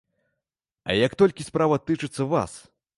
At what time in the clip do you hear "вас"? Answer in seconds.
2.35-2.51